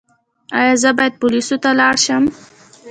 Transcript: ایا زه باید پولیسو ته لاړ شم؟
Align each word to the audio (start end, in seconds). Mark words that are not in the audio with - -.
ایا 0.57 0.73
زه 0.83 0.89
باید 0.97 1.13
پولیسو 1.21 1.55
ته 1.63 1.69
لاړ 1.79 1.95
شم؟ 2.05 2.23